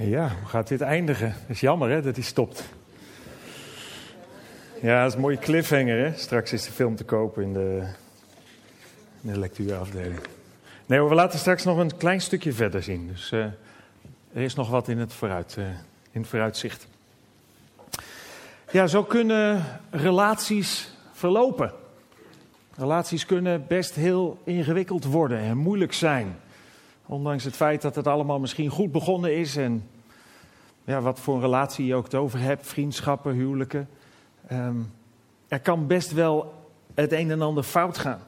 [0.00, 1.26] Ja, hoe gaat dit eindigen?
[1.26, 2.64] Het is jammer hè, dat hij stopt.
[4.82, 6.16] Ja, dat is een mooie cliffhanger hè.
[6.16, 7.82] Straks is de film te kopen in de,
[9.20, 10.20] in de lectuurafdeling.
[10.86, 13.08] Nee, we laten straks nog een klein stukje verder zien.
[13.08, 13.44] Dus uh,
[14.32, 15.64] er is nog wat in het, vooruit, uh,
[16.10, 16.86] in het vooruitzicht.
[18.70, 21.72] Ja, zo kunnen relaties verlopen.
[22.76, 26.36] Relaties kunnen best heel ingewikkeld worden en moeilijk zijn.
[27.10, 29.88] Ondanks het feit dat het allemaal misschien goed begonnen is en
[30.84, 33.88] ja, wat voor een relatie je ook het over hebt, vriendschappen, huwelijken.
[34.52, 34.92] Um,
[35.48, 36.54] er kan best wel
[36.94, 38.20] het een en ander fout gaan.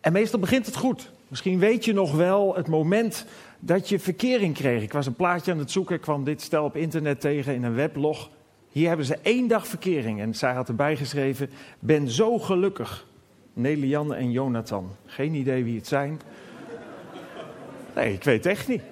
[0.00, 1.10] En meestal begint het goed.
[1.28, 3.26] Misschien weet je nog wel het moment
[3.58, 4.82] dat je verkering kreeg.
[4.82, 7.74] Ik was een plaatje aan het zoeken, kwam dit stel op internet tegen in een
[7.74, 8.30] weblog.
[8.68, 13.06] Hier hebben ze één dag verkering en zij had erbij geschreven: Ben zo gelukkig.
[13.52, 14.90] Nelianne en Jonathan.
[15.06, 16.20] Geen idee wie het zijn.
[17.98, 18.82] Nee, ik weet echt niet.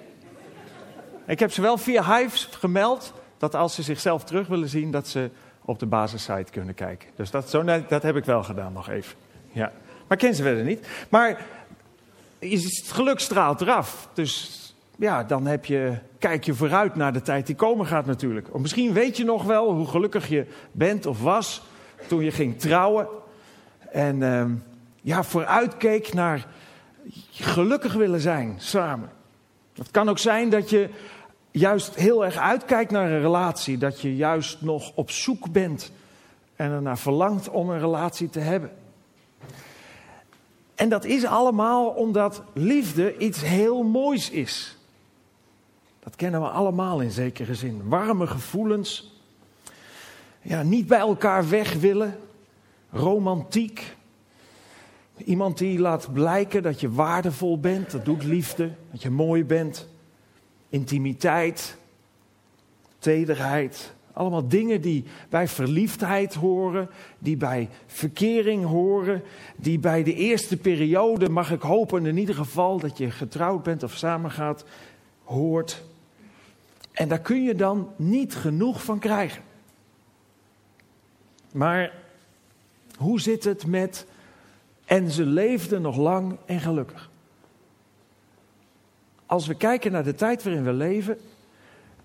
[1.25, 5.07] Ik heb ze wel via Hives gemeld dat als ze zichzelf terug willen zien, dat
[5.07, 5.29] ze
[5.61, 7.09] op de basissite kunnen kijken.
[7.15, 9.17] Dus dat, zo, dat heb ik wel gedaan nog even.
[9.51, 9.71] Ja.
[10.07, 10.87] Maar ken ze verder niet.
[11.09, 11.45] Maar
[12.39, 14.09] het geluk straalt eraf.
[14.13, 14.61] Dus
[14.97, 18.47] ja, dan heb je, kijk je vooruit naar de tijd die komen gaat natuurlijk.
[18.53, 21.61] Of misschien weet je nog wel hoe gelukkig je bent of was
[22.07, 23.07] toen je ging trouwen.
[23.91, 24.45] En uh,
[25.01, 26.47] ja, vooruitkeek naar
[27.31, 29.09] gelukkig willen zijn samen.
[29.73, 30.89] Het kan ook zijn dat je
[31.51, 33.77] juist heel erg uitkijkt naar een relatie.
[33.77, 35.91] Dat je juist nog op zoek bent
[36.55, 38.71] en ernaar verlangt om een relatie te hebben.
[40.75, 44.77] En dat is allemaal omdat liefde iets heel moois is.
[45.99, 47.81] Dat kennen we allemaal in zekere zin.
[47.83, 49.15] Warme gevoelens.
[50.41, 52.19] Ja, niet bij elkaar weg willen.
[52.91, 53.95] Romantiek.
[55.25, 59.87] Iemand die laat blijken dat je waardevol bent, dat doet liefde, dat je mooi bent.
[60.69, 61.77] Intimiteit,
[62.99, 66.89] tederheid, allemaal dingen die bij verliefdheid horen,
[67.19, 69.23] die bij verkering horen,
[69.55, 73.83] die bij de eerste periode, mag ik hopen in ieder geval dat je getrouwd bent
[73.83, 74.65] of samengaat,
[75.23, 75.83] hoort.
[76.91, 79.43] En daar kun je dan niet genoeg van krijgen.
[81.51, 81.93] Maar
[82.97, 84.05] hoe zit het met
[84.87, 87.09] en ze leefden nog lang en gelukkig.
[89.25, 91.17] Als we kijken naar de tijd waarin we leven,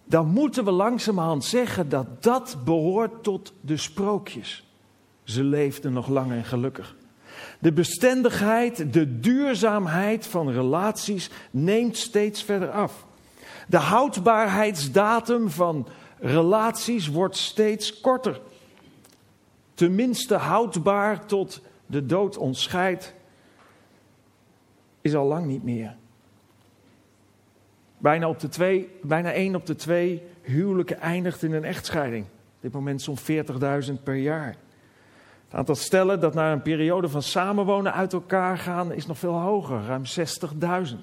[0.04, 4.66] dan moeten we langzamerhand zeggen dat dat behoort tot de sprookjes.
[5.24, 6.96] Ze leefden nog lang en gelukkig.
[7.58, 13.06] De bestendigheid, de duurzaamheid van relaties neemt steeds verder af.
[13.68, 15.88] De houdbaarheidsdatum van
[16.18, 18.40] relaties wordt steeds korter.
[19.74, 21.60] Tenminste houdbaar tot
[21.92, 23.14] de dood ons scheidt,
[25.00, 25.96] is al lang niet meer.
[27.98, 32.24] Bijna, op de twee, bijna één op de twee huwelijken eindigt in een echtscheiding.
[32.24, 34.56] Op dit moment zo'n 40.000 per jaar.
[35.44, 39.40] Het aantal stellen dat na een periode van samenwonen uit elkaar gaan is nog veel
[39.40, 40.02] hoger, ruim
[40.86, 40.96] 60.000.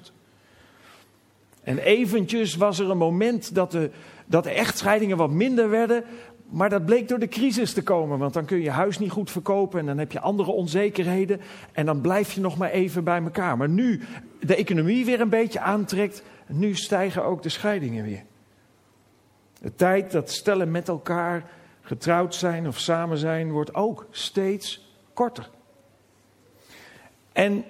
[1.62, 3.90] En eventjes was er een moment dat de,
[4.26, 6.04] dat de echtscheidingen wat minder werden,
[6.50, 9.30] maar dat bleek door de crisis te komen, want dan kun je huis niet goed
[9.30, 11.40] verkopen en dan heb je andere onzekerheden
[11.72, 13.56] en dan blijf je nog maar even bij elkaar.
[13.56, 14.00] Maar nu
[14.40, 18.22] de economie weer een beetje aantrekt, nu stijgen ook de scheidingen weer.
[19.60, 21.50] De tijd dat stellen met elkaar
[21.80, 25.50] getrouwd zijn of samen zijn wordt ook steeds korter.
[27.32, 27.64] En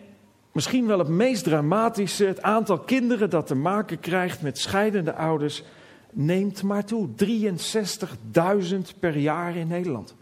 [0.53, 5.65] misschien wel het meest dramatische, het aantal kinderen dat te maken krijgt met scheidende ouders
[6.13, 7.09] neemt maar toe.
[7.25, 10.15] 63.000 per jaar in Nederland.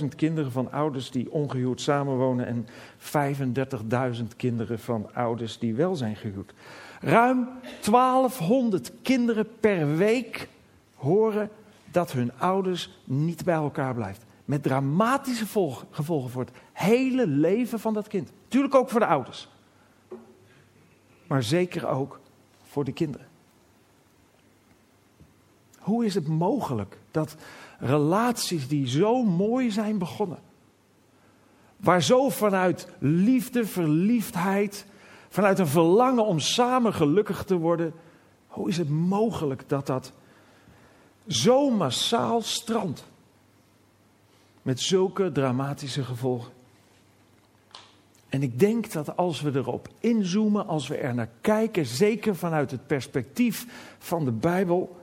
[0.00, 2.66] 28.000 kinderen van ouders die ongehuwd samenwonen en
[4.18, 6.52] 35.000 kinderen van ouders die wel zijn gehuwd.
[7.00, 7.48] Ruim
[7.90, 10.48] 1200 kinderen per week
[10.94, 11.50] horen
[11.90, 14.24] dat hun ouders niet bij elkaar blijft.
[14.44, 15.46] Met dramatische
[15.90, 18.32] gevolgen voor het hele leven van dat kind.
[18.48, 19.48] Tuurlijk ook voor de ouders.
[21.26, 22.20] Maar zeker ook
[22.62, 23.29] voor de kinderen.
[25.80, 27.36] Hoe is het mogelijk dat
[27.78, 30.38] relaties die zo mooi zijn begonnen,
[31.76, 34.86] waar zo vanuit liefde, verliefdheid,
[35.28, 37.94] vanuit een verlangen om samen gelukkig te worden,
[38.46, 40.12] hoe is het mogelijk dat dat
[41.26, 43.04] zo massaal strandt?
[44.62, 46.52] Met zulke dramatische gevolgen.
[48.28, 52.70] En ik denk dat als we erop inzoomen, als we er naar kijken, zeker vanuit
[52.70, 53.66] het perspectief
[53.98, 54.99] van de Bijbel,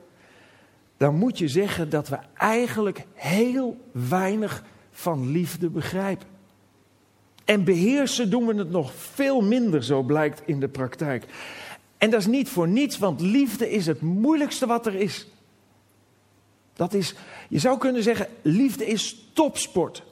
[0.98, 6.26] dan moet je zeggen dat we eigenlijk heel weinig van liefde begrijpen.
[7.44, 11.24] En beheersen doen we het nog veel minder, zo blijkt in de praktijk.
[11.98, 15.26] En dat is niet voor niets, want liefde is het moeilijkste wat er is.
[16.72, 17.14] Dat is,
[17.48, 20.02] je zou kunnen zeggen, liefde is topsport.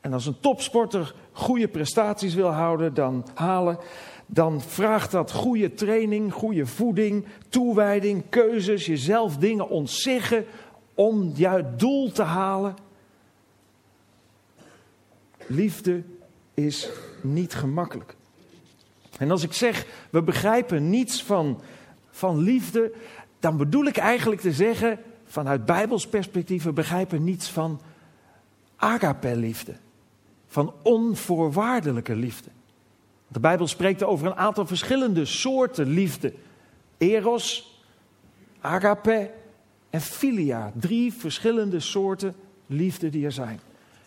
[0.00, 3.78] En als een topsporter goede prestaties wil houden, dan halen,
[4.26, 10.44] dan vraagt dat goede training, goede voeding, toewijding, keuzes, jezelf dingen ontzeggen
[10.94, 12.74] om jouw doel te halen.
[15.46, 16.02] Liefde
[16.54, 16.88] is
[17.22, 18.16] niet gemakkelijk.
[19.18, 21.60] En als ik zeg, we begrijpen niets van,
[22.10, 22.92] van liefde,
[23.40, 27.80] dan bedoel ik eigenlijk te zeggen, vanuit Bijbels perspectief, we begrijpen niets van
[28.76, 29.74] agape-liefde.
[30.46, 32.50] Van onvoorwaardelijke liefde.
[33.28, 36.32] De Bijbel spreekt over een aantal verschillende soorten liefde.
[36.98, 37.76] Eros,
[38.60, 39.30] agape
[39.90, 40.72] en filia.
[40.74, 42.34] Drie verschillende soorten
[42.66, 43.60] liefde die er zijn.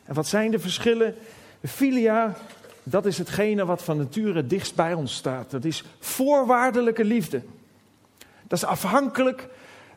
[0.04, 1.16] En wat zijn de verschillen?
[1.64, 2.36] Filia,
[2.84, 5.52] dat is hetgene wat van nature dichtst bij ons staat.
[5.52, 7.42] Dat is voorwaardelijke liefde.
[8.48, 9.48] Dat is afhankelijk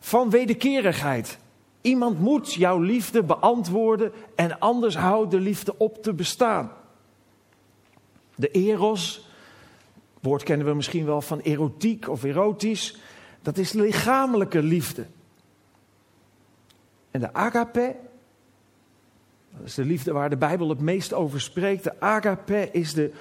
[0.00, 1.38] van wederkerigheid.
[1.80, 6.70] Iemand moet jouw liefde beantwoorden en anders houdt de liefde op te bestaan.
[8.42, 9.28] De eros,
[10.20, 12.98] woord kennen we misschien wel van erotiek of erotisch,
[13.42, 15.06] dat is lichamelijke liefde.
[17.10, 17.96] En de agape,
[19.50, 21.84] dat is de liefde waar de Bijbel het meest over spreekt.
[21.84, 23.12] De agape is de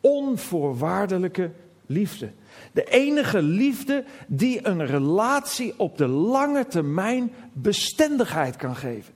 [0.00, 1.50] onvoorwaardelijke
[1.86, 2.32] liefde.
[2.72, 9.14] De enige liefde die een relatie op de lange termijn bestendigheid kan geven.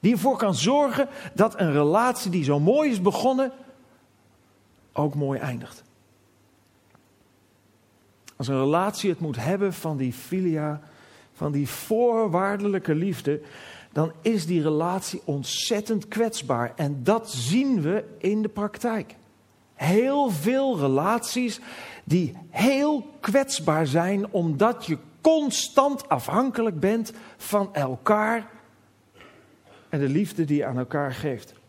[0.00, 3.52] Die ervoor kan zorgen dat een relatie die zo mooi is begonnen,
[5.00, 5.82] ook mooi eindigt.
[8.36, 10.80] Als een relatie het moet hebben van die filia,
[11.32, 13.40] van die voorwaardelijke liefde,
[13.92, 16.72] dan is die relatie ontzettend kwetsbaar.
[16.76, 19.14] En dat zien we in de praktijk.
[19.74, 21.60] Heel veel relaties
[22.04, 28.50] die heel kwetsbaar zijn omdat je constant afhankelijk bent van elkaar
[29.88, 31.59] en de liefde die je aan elkaar geeft.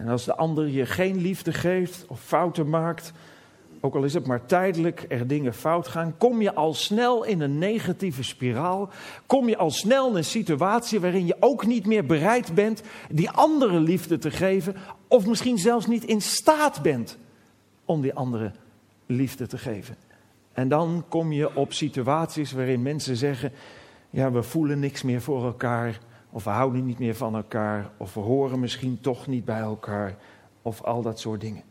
[0.00, 3.12] En als de ander je geen liefde geeft of fouten maakt,
[3.80, 7.40] ook al is het maar tijdelijk, er dingen fout gaan, kom je al snel in
[7.40, 8.90] een negatieve spiraal.
[9.26, 13.30] Kom je al snel in een situatie waarin je ook niet meer bereid bent die
[13.30, 14.76] andere liefde te geven,
[15.08, 17.18] of misschien zelfs niet in staat bent
[17.84, 18.52] om die andere
[19.06, 19.96] liefde te geven.
[20.52, 23.52] En dan kom je op situaties waarin mensen zeggen:
[24.10, 25.98] Ja, we voelen niks meer voor elkaar,
[26.30, 30.16] of we houden niet meer van elkaar, of we horen misschien toch niet bij elkaar,
[30.62, 31.62] of al dat soort dingen.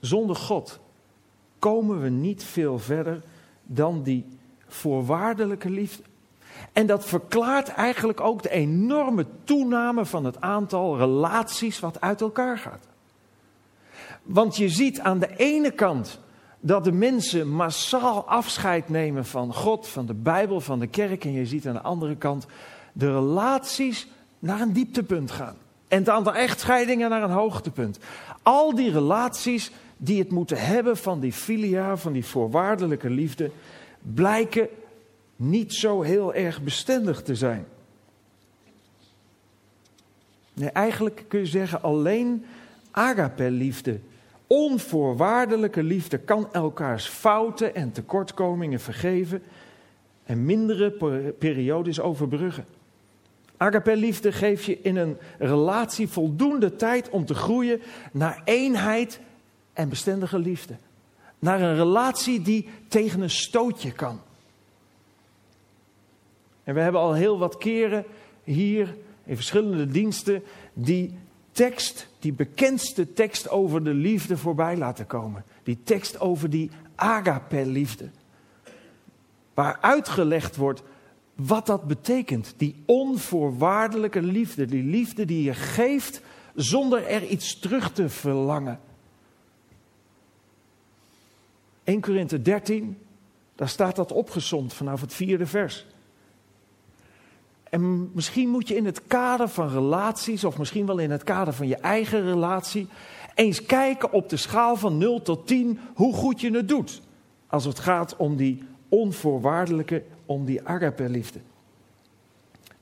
[0.00, 0.80] Zonder God
[1.58, 3.22] komen we niet veel verder
[3.62, 4.26] dan die
[4.66, 6.02] voorwaardelijke liefde.
[6.72, 12.58] En dat verklaart eigenlijk ook de enorme toename van het aantal relaties wat uit elkaar
[12.58, 12.86] gaat.
[14.22, 16.20] Want je ziet aan de ene kant
[16.64, 21.24] dat de mensen massaal afscheid nemen van God, van de Bijbel, van de kerk.
[21.24, 22.46] En je ziet aan de andere kant
[22.92, 25.56] de relaties naar een dieptepunt gaan.
[25.88, 27.98] En het aantal echtscheidingen naar een hoogtepunt.
[28.42, 33.50] Al die relaties die het moeten hebben van die filia, van die voorwaardelijke liefde,
[34.14, 34.68] blijken
[35.36, 37.64] niet zo heel erg bestendig te zijn.
[40.54, 42.44] Nee, eigenlijk kun je zeggen alleen
[42.90, 44.00] agape-liefde,
[44.52, 49.42] onvoorwaardelijke liefde, kan elkaars fouten en tekortkomingen vergeven
[50.24, 50.90] en mindere
[51.38, 52.64] periodes overbruggen.
[53.56, 57.82] Agape-liefde geeft je in een relatie voldoende tijd om te groeien
[58.12, 59.20] naar eenheid
[59.72, 60.76] en bestendige liefde.
[61.38, 64.20] Naar een relatie die tegen een stootje kan.
[66.64, 68.04] En we hebben al heel wat keren
[68.44, 70.42] hier in verschillende diensten
[70.72, 71.18] die
[71.52, 75.44] tekst, die bekendste tekst over de liefde voorbij laten komen.
[75.62, 78.10] Die tekst over die agape-liefde.
[79.54, 80.82] Waar uitgelegd wordt
[81.34, 82.54] wat dat betekent.
[82.56, 84.66] Die onvoorwaardelijke liefde.
[84.66, 86.20] Die liefde die je geeft
[86.54, 88.80] zonder er iets terug te verlangen.
[91.84, 92.98] 1 Korinthe 13,
[93.54, 95.86] daar staat dat opgezond vanaf het vierde vers.
[97.72, 101.52] En misschien moet je in het kader van relaties, of misschien wel in het kader
[101.52, 102.88] van je eigen relatie,
[103.34, 107.02] eens kijken op de schaal van 0 tot 10 hoe goed je het doet.
[107.46, 111.40] Als het gaat om die onvoorwaardelijke, om die agape-liefde.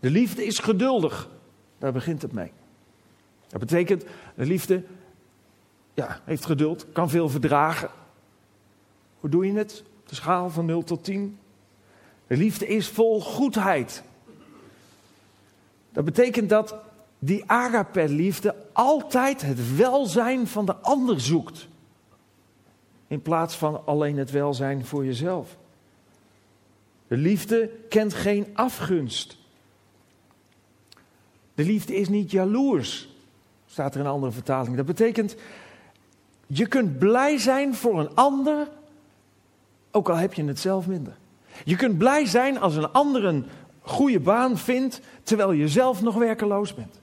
[0.00, 1.30] De liefde is geduldig.
[1.78, 2.52] Daar begint het mee.
[3.48, 4.04] Dat betekent,
[4.34, 4.84] de liefde
[5.94, 7.90] ja, heeft geduld, kan veel verdragen.
[9.20, 9.84] Hoe doe je het?
[10.06, 11.38] De schaal van 0 tot 10.
[12.26, 14.02] De liefde is vol goedheid.
[15.92, 16.74] Dat betekent dat
[17.18, 21.68] die agape-liefde altijd het welzijn van de ander zoekt.
[23.06, 25.56] In plaats van alleen het welzijn voor jezelf.
[27.06, 29.36] De liefde kent geen afgunst.
[31.54, 33.08] De liefde is niet jaloers,
[33.66, 34.76] staat er in een andere vertaling.
[34.76, 35.36] Dat betekent,
[36.46, 38.68] je kunt blij zijn voor een ander,
[39.90, 41.16] ook al heb je het zelf minder.
[41.64, 43.46] Je kunt blij zijn als een ander een
[43.80, 47.00] goede baan vindt, terwijl je zelf nog werkeloos bent.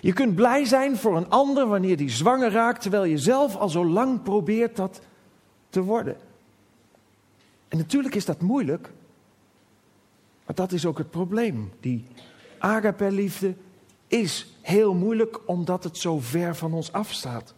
[0.00, 3.68] Je kunt blij zijn voor een ander wanneer die zwanger raakt, terwijl je zelf al
[3.68, 5.00] zo lang probeert dat
[5.70, 6.16] te worden.
[7.68, 8.90] En natuurlijk is dat moeilijk,
[10.46, 11.72] maar dat is ook het probleem.
[11.80, 12.04] Die
[12.58, 13.54] agape-liefde
[14.06, 17.54] is heel moeilijk omdat het zo ver van ons afstaat.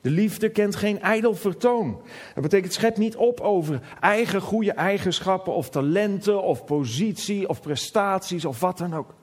[0.00, 2.00] De liefde kent geen ijdel vertoon.
[2.34, 8.44] Dat betekent schep niet op over eigen goede eigenschappen of talenten of positie of prestaties
[8.44, 9.14] of wat dan ook.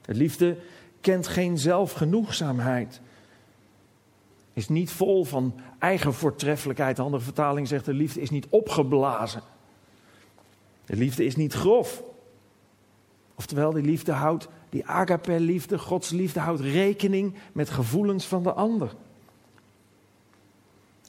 [0.00, 0.56] De liefde
[1.00, 3.00] kent geen zelfgenoegzaamheid.
[4.52, 6.96] Is niet vol van eigen voortreffelijkheid.
[6.96, 9.42] De andere vertaling zegt de liefde is niet opgeblazen.
[10.84, 12.02] De liefde is niet grof.
[13.34, 18.94] Oftewel, die liefde houdt, die agape-liefde, Gods liefde houdt rekening met gevoelens van de ander.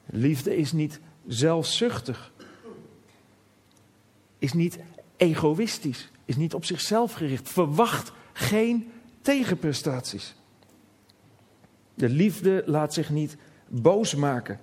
[0.09, 2.31] Liefde is niet zelfzuchtig.
[4.39, 4.79] Is niet
[5.17, 6.11] egoïstisch.
[6.25, 7.49] Is niet op zichzelf gericht.
[7.49, 10.35] Verwacht geen tegenprestaties.
[11.93, 13.37] De liefde laat zich niet
[13.67, 14.59] boos maken.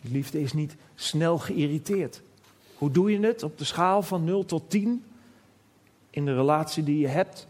[0.00, 2.22] De liefde is niet snel geïrriteerd.
[2.74, 5.04] Hoe doe je het op de schaal van 0 tot 10
[6.10, 7.46] in de relatie die je hebt?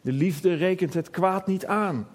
[0.00, 2.08] De liefde rekent het kwaad niet aan.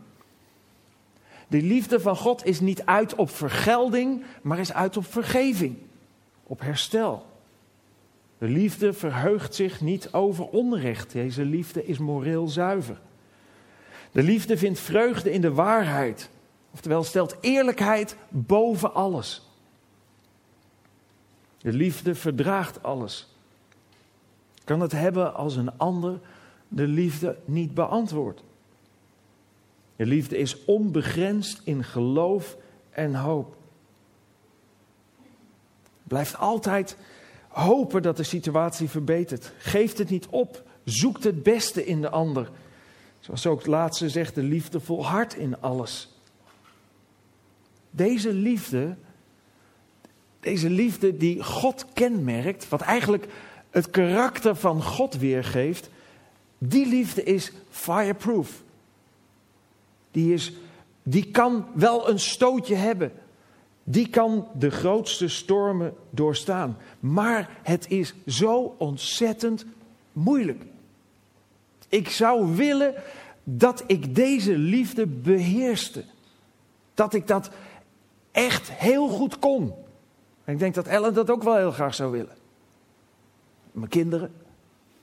[1.51, 5.77] De liefde van God is niet uit op vergelding, maar is uit op vergeving,
[6.43, 7.25] op herstel.
[8.37, 11.11] De liefde verheugt zich niet over onrecht.
[11.11, 12.99] Deze liefde is moreel zuiver.
[14.11, 16.29] De liefde vindt vreugde in de waarheid.
[16.73, 19.49] Oftewel stelt eerlijkheid boven alles.
[21.57, 23.35] De liefde verdraagt alles.
[24.63, 26.19] Kan het hebben als een ander
[26.67, 28.43] de liefde niet beantwoordt.
[30.01, 32.57] De liefde is onbegrensd in geloof
[32.89, 33.55] en hoop.
[36.03, 36.97] Blijft altijd
[37.47, 39.53] hopen dat de situatie verbetert.
[39.57, 40.63] Geeft het niet op.
[40.83, 42.51] Zoekt het beste in de ander.
[43.19, 46.09] Zoals ook het laatste zegt, de liefde volhardt in alles.
[47.91, 48.95] Deze liefde,
[50.39, 53.27] deze liefde die God kenmerkt, wat eigenlijk
[53.69, 55.89] het karakter van God weergeeft,
[56.57, 58.63] die liefde is fireproof.
[60.11, 60.53] Die, is,
[61.03, 63.11] die kan wel een stootje hebben.
[63.83, 66.77] Die kan de grootste stormen doorstaan.
[66.99, 69.65] Maar het is zo ontzettend
[70.11, 70.63] moeilijk.
[71.89, 72.93] Ik zou willen
[73.43, 76.03] dat ik deze liefde beheerste.
[76.93, 77.49] Dat ik dat
[78.31, 79.73] echt heel goed kon.
[80.43, 82.35] En ik denk dat Ellen dat ook wel heel graag zou willen.
[83.71, 84.31] Mijn kinderen,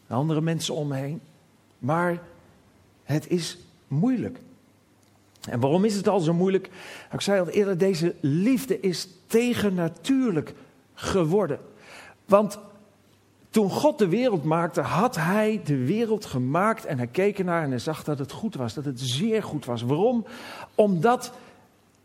[0.07, 1.21] andere mensen om me heen.
[1.79, 2.23] Maar
[3.05, 4.39] het is moeilijk.
[5.41, 6.71] En waarom is het al zo moeilijk?
[7.13, 10.55] Ik zei al eerder, deze liefde is tegennatuurlijk
[10.95, 11.59] geworden.
[12.25, 12.59] Want
[13.51, 17.71] toen God de wereld maakte, had hij de wereld gemaakt en hij keek ernaar en
[17.71, 19.83] hij zag dat het goed was, dat het zeer goed was.
[19.83, 20.27] Waarom?
[20.75, 21.33] Omdat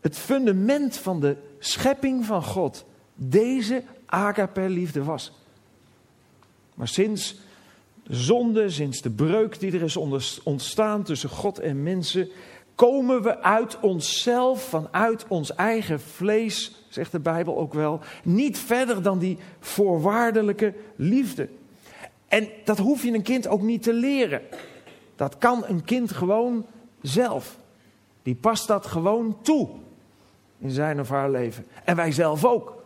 [0.00, 5.32] het fundament van de schepping van God deze agape-liefde was.
[6.74, 7.36] Maar sinds
[8.02, 12.28] de zonde, sinds de breuk die er is ontstaan tussen God en mensen,
[12.74, 19.02] komen we uit onszelf, vanuit ons eigen vlees, zegt de Bijbel ook wel, niet verder
[19.02, 21.48] dan die voorwaardelijke liefde.
[22.28, 24.42] En dat hoef je een kind ook niet te leren.
[25.16, 26.66] Dat kan een kind gewoon
[27.02, 27.56] zelf.
[28.22, 29.68] Die past dat gewoon toe
[30.58, 31.66] in zijn of haar leven.
[31.84, 32.82] En wij zelf ook.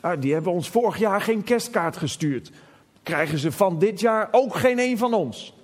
[0.00, 2.50] Ah, die hebben ons vorig jaar geen kerstkaart gestuurd.
[3.02, 5.54] Krijgen ze van dit jaar ook geen een van ons.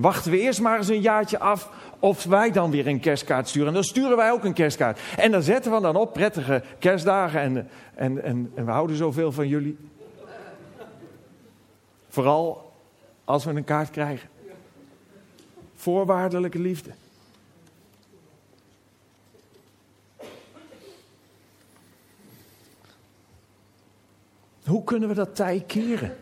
[0.00, 3.68] Wachten we eerst maar eens een jaartje af of wij dan weer een kerstkaart sturen.
[3.68, 5.00] En dan sturen wij ook een kerstkaart.
[5.16, 9.32] En dan zetten we dan op prettige kerstdagen en, en, en, en we houden zoveel
[9.32, 9.76] van jullie.
[12.08, 12.72] Vooral
[13.24, 14.28] als we een kaart krijgen.
[15.74, 16.90] Voorwaardelijke liefde.
[24.64, 26.16] Hoe kunnen we dat tij keren?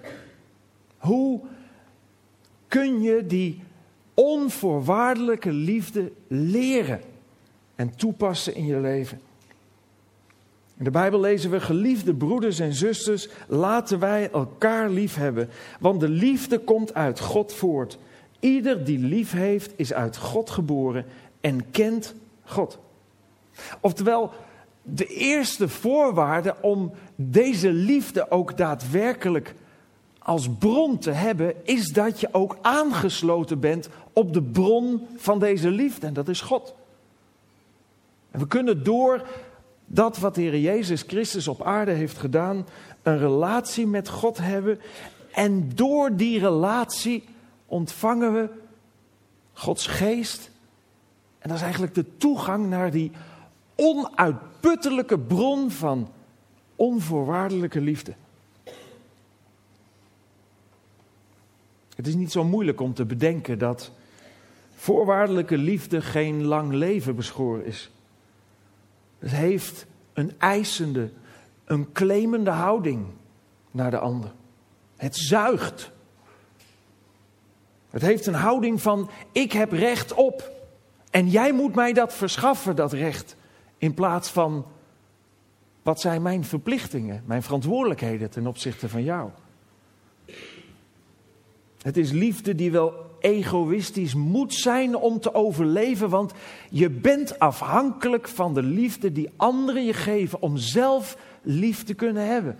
[0.98, 1.40] Hoe
[2.68, 3.66] kun je die
[4.18, 7.00] onvoorwaardelijke liefde leren
[7.74, 9.20] en toepassen in je leven?
[10.76, 15.48] In de Bijbel lezen we, geliefde broeders en zusters, laten wij elkaar lief hebben.
[15.80, 17.98] Want de liefde komt uit God voort.
[18.40, 21.04] Ieder die lief heeft, is uit God geboren
[21.40, 22.78] en kent God.
[23.80, 24.30] Oftewel,
[24.82, 29.54] de eerste voorwaarde om deze liefde ook daadwerkelijk
[30.28, 35.70] als bron te hebben, is dat je ook aangesloten bent op de bron van deze
[35.70, 36.06] liefde.
[36.06, 36.74] En dat is God.
[38.30, 39.26] En we kunnen door
[39.86, 42.66] dat wat de Heer Jezus Christus op aarde heeft gedaan,
[43.02, 44.80] een relatie met God hebben.
[45.32, 47.24] En door die relatie
[47.66, 48.48] ontvangen we
[49.52, 50.50] Gods geest.
[51.38, 53.10] En dat is eigenlijk de toegang naar die
[53.74, 56.08] onuitputtelijke bron van
[56.76, 58.14] onvoorwaardelijke liefde.
[61.96, 63.90] Het is niet zo moeilijk om te bedenken dat
[64.78, 67.90] voorwaardelijke liefde geen lang leven beschoren is.
[69.18, 71.10] Het heeft een eisende,
[71.64, 73.06] een claimende houding
[73.70, 74.32] naar de ander.
[74.96, 75.90] Het zuigt.
[77.90, 80.50] Het heeft een houding van ik heb recht op
[81.10, 83.36] en jij moet mij dat verschaffen, dat recht.
[83.78, 84.66] In plaats van
[85.82, 89.30] wat zijn mijn verplichtingen, mijn verantwoordelijkheden ten opzichte van jou.
[91.82, 96.32] Het is liefde die wel egoïstisch moet zijn om te overleven, want
[96.70, 102.26] je bent afhankelijk van de liefde die anderen je geven om zelf lief te kunnen
[102.26, 102.58] hebben.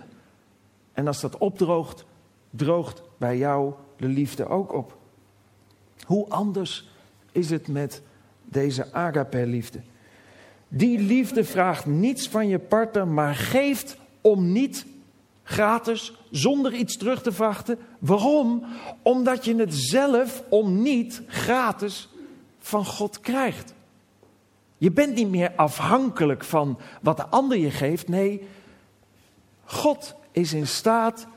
[0.93, 2.05] En als dat opdroogt,
[2.49, 4.97] droogt bij jou de liefde ook op.
[6.05, 6.89] Hoe anders
[7.31, 8.01] is het met
[8.43, 9.79] deze agape-liefde?
[10.67, 14.85] Die liefde vraagt niets van je partner, maar geeft om niet
[15.49, 17.77] gratis, zonder iets terug te wachten.
[17.99, 18.63] Waarom?
[19.01, 22.09] Omdat je het zelf om niet gratis
[22.59, 23.73] van God krijgt.
[24.77, 28.07] Je bent niet meer afhankelijk van wat de ander je geeft.
[28.07, 28.47] Nee,
[29.63, 31.27] God is in staat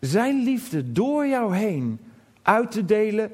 [0.00, 2.00] zijn liefde door jou heen
[2.42, 3.32] uit te delen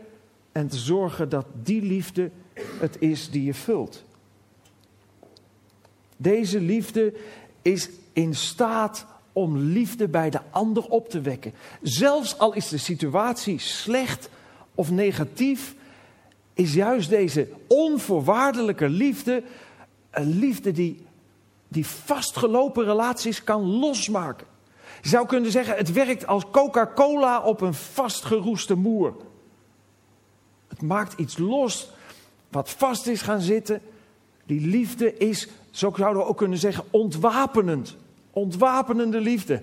[0.53, 4.05] en te zorgen dat die liefde het is die je vult.
[6.17, 7.15] Deze liefde
[7.63, 11.55] is in staat om liefde bij de ander op te wekken.
[11.83, 14.29] Zelfs al is de situatie slecht
[14.75, 15.75] of negatief,
[16.55, 19.43] is juist deze onvoorwaardelijke liefde
[20.13, 21.07] een liefde die,
[21.69, 24.47] die vastgelopen relaties kan losmaken.
[25.03, 29.15] Je zou kunnen zeggen, het werkt als Coca-Cola op een vastgeroeste moer.
[30.69, 31.91] Het maakt iets los
[32.49, 33.81] wat vast is gaan zitten.
[34.47, 37.97] Die liefde is, zo zouden we ook kunnen zeggen, ontwapenend.
[38.33, 39.63] Ontwapenende liefde.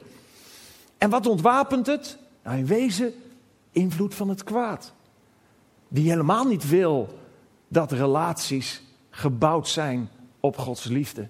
[0.98, 2.18] En wat ontwapent het?
[2.44, 3.14] Nou, in wezen
[3.72, 4.94] invloed van het kwaad.
[5.88, 7.20] Die helemaal niet wil
[7.68, 11.28] dat relaties gebouwd zijn op Gods liefde.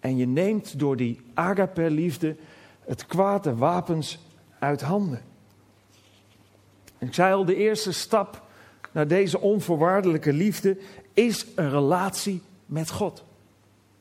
[0.00, 2.36] En je neemt door die agape-liefde
[2.84, 4.18] het kwaad de wapens
[4.58, 5.22] uit handen.
[6.98, 8.42] Ik zei al, de eerste stap
[8.92, 10.78] naar deze onvoorwaardelijke liefde
[11.12, 13.24] is een relatie met God.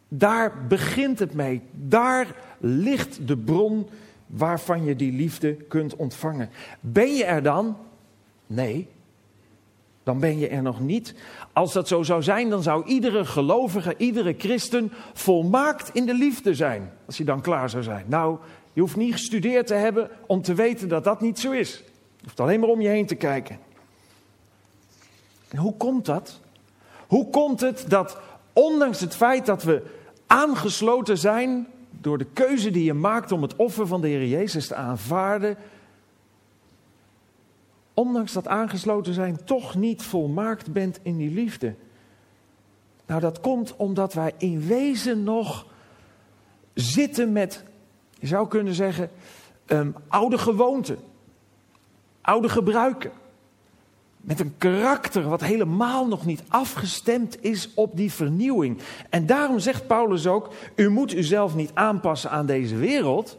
[0.09, 1.61] Daar begint het mee.
[1.71, 3.89] Daar ligt de bron
[4.25, 6.49] waarvan je die liefde kunt ontvangen.
[6.79, 7.77] Ben je er dan?
[8.47, 8.87] Nee.
[10.03, 11.15] Dan ben je er nog niet.
[11.53, 16.55] Als dat zo zou zijn, dan zou iedere gelovige, iedere christen volmaakt in de liefde
[16.55, 16.91] zijn.
[17.05, 18.05] Als hij dan klaar zou zijn.
[18.07, 18.37] Nou,
[18.73, 21.83] je hoeft niet gestudeerd te hebben om te weten dat dat niet zo is.
[22.17, 23.59] Je hoeft alleen maar om je heen te kijken.
[25.49, 26.39] En hoe komt dat?
[27.07, 28.17] Hoe komt het dat
[28.53, 29.97] ondanks het feit dat we
[30.29, 34.67] aangesloten zijn door de keuze die je maakt om het offer van de Heer Jezus
[34.67, 35.57] te aanvaarden,
[37.93, 41.75] ondanks dat aangesloten zijn, toch niet volmaakt bent in die liefde.
[43.05, 45.65] Nou, dat komt omdat wij in wezen nog
[46.73, 47.63] zitten met,
[48.19, 49.09] je zou kunnen zeggen,
[49.67, 50.97] um, oude gewoonten,
[52.21, 53.11] oude gebruiken
[54.21, 58.79] met een karakter wat helemaal nog niet afgestemd is op die vernieuwing.
[59.10, 63.38] En daarom zegt Paulus ook: U moet uzelf niet aanpassen aan deze wereld,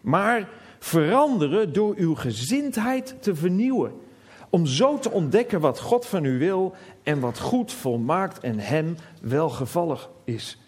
[0.00, 0.48] maar
[0.78, 3.92] veranderen door uw gezindheid te vernieuwen.
[4.50, 8.96] Om zo te ontdekken wat God van u wil en wat goed, volmaakt en hem
[9.20, 10.58] welgevallig is.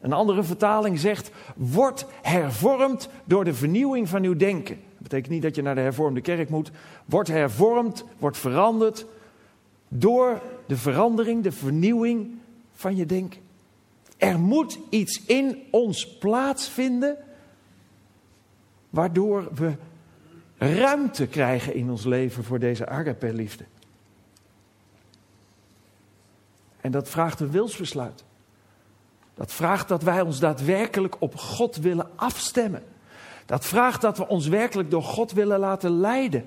[0.00, 4.80] Een andere vertaling zegt: Word hervormd door de vernieuwing van uw denken.
[5.02, 6.70] Dat betekent niet dat je naar de hervormde kerk moet.
[7.04, 9.06] Word hervormd, wordt veranderd
[9.88, 12.38] door de verandering, de vernieuwing
[12.72, 13.40] van je denken.
[14.16, 17.16] Er moet iets in ons plaatsvinden
[18.90, 19.74] waardoor we
[20.56, 23.64] ruimte krijgen in ons leven voor deze agape-liefde.
[26.80, 28.24] En dat vraagt een wilsbesluit.
[29.34, 32.82] Dat vraagt dat wij ons daadwerkelijk op God willen afstemmen.
[33.46, 36.44] Dat vraagt dat we ons werkelijk door God willen laten leiden.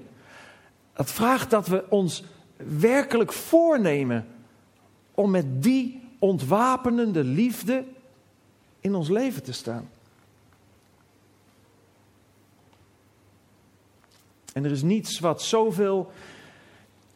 [0.94, 2.24] Dat vraagt dat we ons
[2.58, 4.28] werkelijk voornemen
[5.14, 7.84] om met die ontwapenende liefde
[8.80, 9.90] in ons leven te staan.
[14.54, 16.12] En er is niets wat zoveel,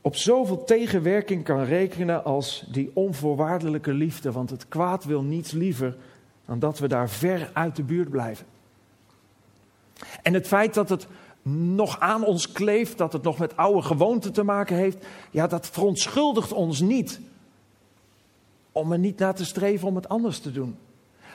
[0.01, 4.31] op zoveel tegenwerking kan rekenen als die onvoorwaardelijke liefde.
[4.31, 5.97] Want het kwaad wil niets liever
[6.45, 8.45] dan dat we daar ver uit de buurt blijven.
[10.21, 11.07] En het feit dat het
[11.75, 15.69] nog aan ons kleeft, dat het nog met oude gewoonten te maken heeft, ja, dat
[15.69, 17.19] verontschuldigt ons niet
[18.71, 20.77] om er niet naar te streven om het anders te doen.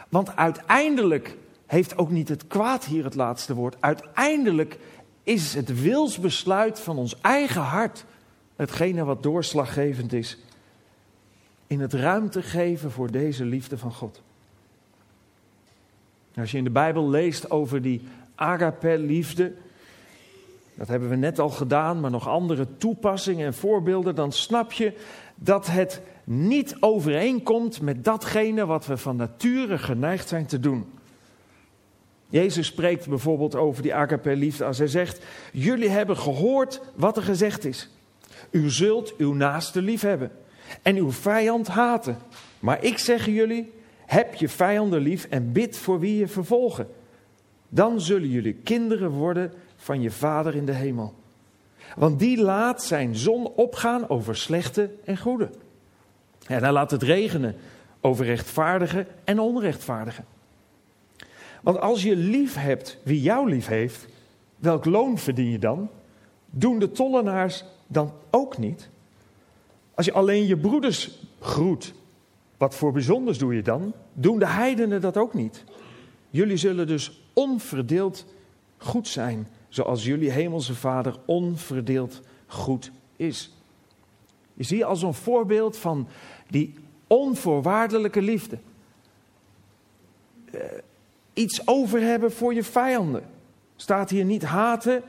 [0.08, 3.76] Want uiteindelijk heeft ook niet het kwaad hier het laatste woord.
[3.80, 4.78] Uiteindelijk
[5.22, 8.04] is het wilsbesluit van ons eigen hart
[8.56, 10.38] hetgene wat doorslaggevend is
[11.66, 14.22] in het ruimte geven voor deze liefde van God.
[16.36, 18.02] Als je in de Bijbel leest over die
[18.34, 19.52] agape-liefde,
[20.74, 24.92] dat hebben we net al gedaan, maar nog andere toepassingen en voorbeelden, dan snap je
[25.34, 30.86] dat het niet overeenkomt met datgene wat we van nature geneigd zijn te doen.
[32.28, 37.64] Jezus spreekt bijvoorbeeld over die agape-liefde als hij zegt: Jullie hebben gehoord wat er gezegd
[37.64, 37.90] is.
[38.50, 40.30] U zult uw naaste lief hebben
[40.82, 42.18] en uw vijand haten.
[42.60, 43.72] Maar ik zeg jullie:
[44.06, 46.88] heb je vijanden lief en bid voor wie je vervolgen.
[47.74, 51.14] Dan zullen jullie kinderen worden van je Vader in de hemel.
[51.96, 55.50] Want die laat zijn zon opgaan over slechte en goede.
[56.46, 57.56] En hij laat het regenen
[58.00, 60.24] over rechtvaardigen en onrechtvaardigen.
[61.62, 64.06] Want als je lief hebt wie jou lief heeft,
[64.56, 65.88] welk loon verdien je dan?
[66.50, 68.88] Doen de tollenaars dan ook niet?
[69.94, 71.94] Als je alleen je broeders groet,
[72.56, 73.92] wat voor bijzonders doe je dan?
[74.12, 75.64] Doen de heidenen dat ook niet?
[76.30, 78.24] Jullie zullen dus onverdeeld
[78.76, 83.52] goed zijn, zoals jullie hemelse Vader onverdeeld goed is.
[84.54, 86.08] Je ziet als een voorbeeld van
[86.48, 86.74] die
[87.06, 88.58] onvoorwaardelijke liefde.
[90.54, 90.60] Uh,
[91.32, 93.22] iets over hebben voor je vijanden.
[93.76, 95.02] Staat hier niet haten,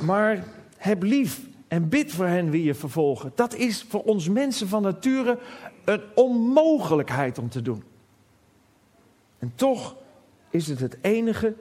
[0.00, 0.44] maar
[0.76, 3.32] heb lief en bid voor hen wie je vervolgen.
[3.34, 5.38] Dat is voor ons mensen van nature
[5.84, 7.82] een onmogelijkheid om te doen.
[9.38, 9.96] En toch
[10.54, 11.54] is het het enige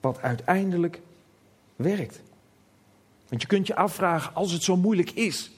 [0.00, 1.00] wat uiteindelijk
[1.76, 2.20] werkt.
[3.28, 5.50] Want je kunt je afvragen, als het zo moeilijk is,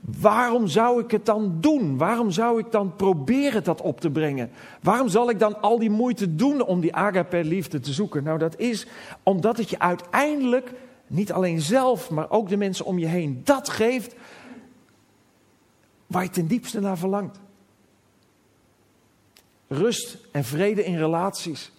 [0.00, 1.96] Waarom zou ik het dan doen?
[1.96, 4.50] Waarom zou ik dan proberen dat op te brengen?
[4.82, 8.22] Waarom zal ik dan al die moeite doen om die agape liefde te zoeken?
[8.22, 8.86] Nou, dat is
[9.22, 10.72] omdat het je uiteindelijk
[11.06, 14.14] niet alleen zelf, maar ook de mensen om je heen dat geeft
[16.06, 17.40] waar je ten diepste naar verlangt.
[19.68, 21.70] Rust en vrede in relaties.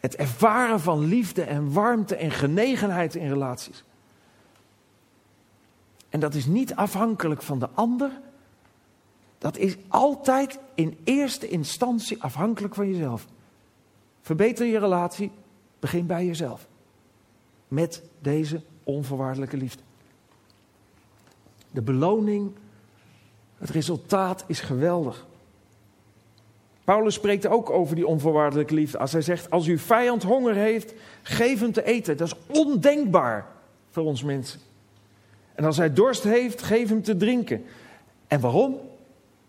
[0.00, 3.84] Het ervaren van liefde en warmte en genegenheid in relaties.
[6.08, 8.10] En dat is niet afhankelijk van de ander.
[9.38, 13.26] Dat is altijd in eerste instantie afhankelijk van jezelf.
[14.20, 15.30] Verbeter je relatie,
[15.78, 16.66] begin bij jezelf.
[17.68, 19.82] Met deze onvoorwaardelijke liefde.
[21.70, 22.52] De beloning,
[23.58, 25.26] het resultaat is geweldig.
[26.84, 28.98] Paulus spreekt ook over die onvoorwaardelijke liefde.
[28.98, 32.16] Als hij zegt, als uw vijand honger heeft, geef hem te eten.
[32.16, 33.46] Dat is ondenkbaar
[33.90, 34.60] voor ons mensen.
[35.54, 37.64] En als hij dorst heeft, geef hem te drinken.
[38.26, 38.80] En waarom?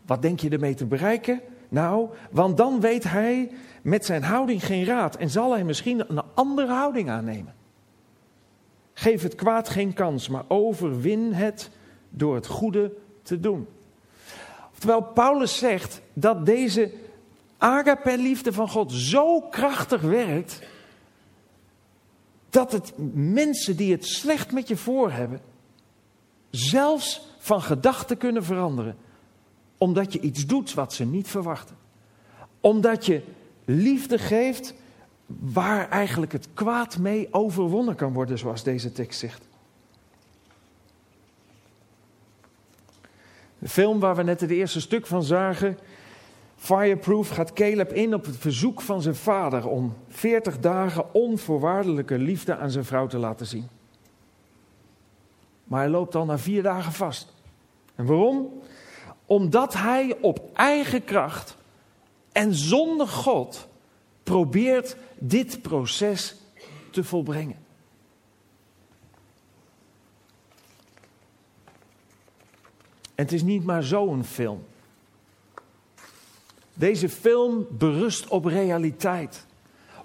[0.05, 1.41] Wat denk je ermee te bereiken?
[1.69, 6.21] Nou, want dan weet hij met zijn houding geen raad en zal hij misschien een
[6.33, 7.53] andere houding aannemen.
[8.93, 11.69] Geef het kwaad geen kans, maar overwin het
[12.09, 12.91] door het goede
[13.21, 13.67] te doen.
[14.77, 16.91] Terwijl Paulus zegt dat deze
[17.63, 20.59] agape-liefde van God zo krachtig werkt,
[22.49, 25.41] dat het mensen die het slecht met je voor hebben,
[26.49, 28.97] zelfs van gedachten kunnen veranderen.
[29.77, 31.75] Omdat je iets doet wat ze niet verwachten.
[32.59, 33.23] Omdat je
[33.65, 34.73] liefde geeft
[35.25, 39.47] waar eigenlijk het kwaad mee overwonnen kan worden, zoals deze tekst zegt.
[43.59, 45.77] De film waar we net het eerste stuk van zagen,
[46.63, 52.55] Fireproof, gaat Caleb in op het verzoek van zijn vader om 40 dagen onvoorwaardelijke liefde
[52.55, 53.67] aan zijn vrouw te laten zien.
[55.63, 57.33] Maar hij loopt al na vier dagen vast.
[57.95, 58.61] En waarom?
[59.25, 61.57] Omdat hij op eigen kracht
[62.31, 63.67] en zonder God
[64.23, 66.35] probeert dit proces
[66.91, 67.57] te volbrengen.
[73.15, 74.63] En het is niet maar zo'n film.
[76.73, 79.45] Deze film berust op realiteit,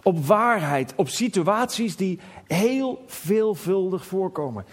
[0.03, 4.65] op waarheid, op situaties die heel veelvuldig voorkomen.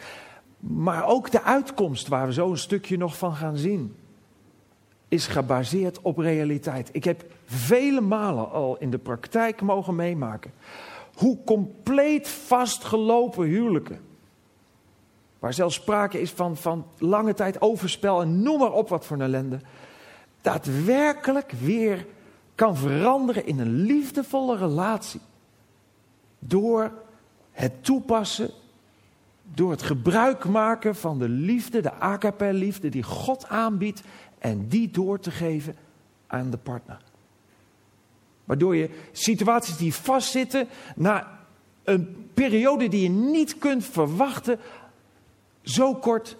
[0.60, 3.96] Maar ook de uitkomst, waar we zo een stukje nog van gaan zien,
[5.08, 6.90] is gebaseerd op realiteit.
[6.92, 10.52] Ik heb vele malen al in de praktijk mogen meemaken
[11.16, 14.00] hoe compleet vastgelopen huwelijken,
[15.40, 19.20] waar zelfs sprake is van, van lange tijd overspel en noem maar op wat voor
[19.20, 19.60] ellende,
[20.46, 22.06] daadwerkelijk weer
[22.56, 25.22] kan veranderen in een liefdevolle relatie.
[26.40, 26.92] Door
[27.52, 28.50] het toepassen,
[29.54, 34.02] door het gebruik maken van de liefde, de agape-liefde die God aanbiedt
[34.40, 35.76] en die door te geven
[36.28, 37.02] aan de partner.
[38.44, 41.40] Waardoor je situaties die vastzitten, na
[41.84, 44.60] een periode die je niet kunt verwachten,
[45.62, 46.38] zo kort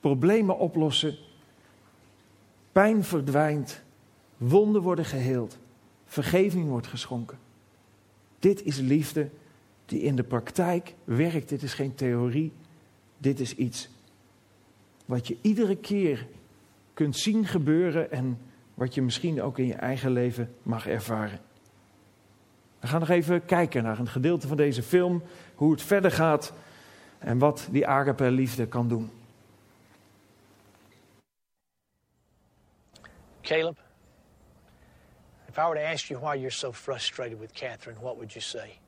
[0.00, 1.16] problemen oplossen,
[2.72, 3.82] pijn verdwijnt,
[4.36, 5.58] wonden worden geheeld,
[6.04, 7.38] vergeving wordt geschonken.
[8.38, 9.30] Dit is liefde
[9.86, 11.48] die in de praktijk werkt.
[11.48, 12.52] Dit is geen theorie.
[13.18, 13.88] Dit is iets
[15.04, 16.26] wat je iedere keer
[16.94, 18.38] kunt zien gebeuren en
[18.74, 21.40] wat je misschien ook in je eigen leven mag ervaren.
[22.80, 25.22] We gaan nog even kijken naar een gedeelte van deze film,
[25.54, 26.52] hoe het verder gaat
[27.18, 29.10] en wat die agape liefde kan doen.
[33.50, 33.78] Caleb,
[35.48, 38.40] if I were to ask you why you're so frustrated with Catherine, what would you
[38.40, 38.78] say?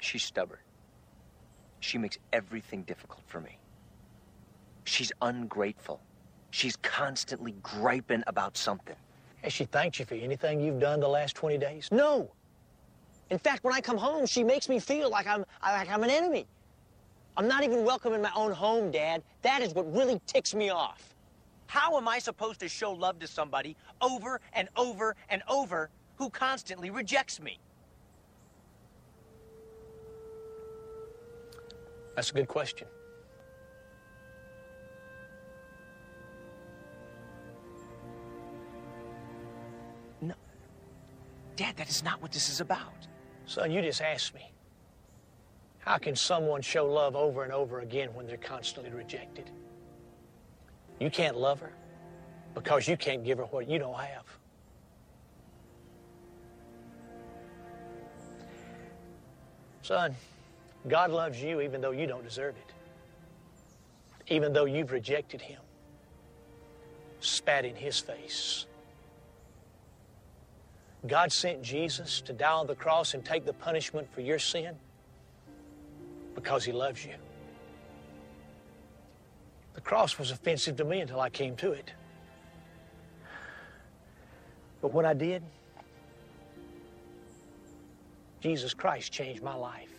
[0.00, 0.58] She's stubborn.
[1.78, 3.56] She makes everything difficult for me.
[4.82, 6.00] She's ungrateful.
[6.50, 8.96] She's constantly griping about something.
[9.42, 11.88] Has she thanked you for anything you've done the last 20 days?
[11.92, 12.32] No.
[13.30, 16.10] In fact, when I come home, she makes me feel like I'm like I'm an
[16.10, 16.48] enemy.
[17.40, 19.22] I'm not even welcome in my own home, Dad.
[19.40, 21.14] That is what really ticks me off.
[21.68, 26.28] How am I supposed to show love to somebody over and over and over who
[26.28, 27.58] constantly rejects me?
[32.14, 32.86] That's a good question.
[40.20, 40.34] No.
[41.56, 43.06] Dad, that is not what this is about.
[43.46, 44.52] Son, you just asked me.
[45.80, 49.50] How can someone show love over and over again when they're constantly rejected?
[50.98, 51.72] You can't love her
[52.54, 54.24] because you can't give her what you don't have.
[59.82, 60.14] Son,
[60.86, 64.32] God loves you even though you don't deserve it.
[64.32, 65.60] Even though you've rejected him,
[67.20, 68.66] spat in his face.
[71.06, 74.76] God sent Jesus to die on the cross and take the punishment for your sin
[76.40, 77.14] because he loves you.
[79.74, 81.92] The cross was offensive to me until I came to it.
[84.80, 85.42] But when I did,
[88.40, 89.92] Jesus Christ changed my life.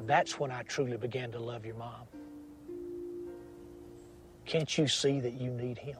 [0.00, 2.06] That's when I truly began to love your mom.
[4.46, 5.98] Can't you see that you need him?